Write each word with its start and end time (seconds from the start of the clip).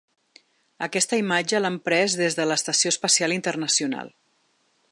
Aquesta 0.85 1.19
imatge 1.23 1.59
l’han 1.61 1.77
pres 1.89 2.15
des 2.21 2.37
de 2.39 2.47
l’estació 2.53 2.93
espacial 2.95 3.37
internacional. 3.39 4.11